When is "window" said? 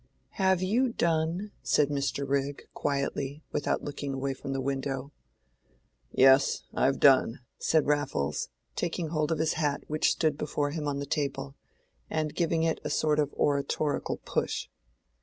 4.59-5.11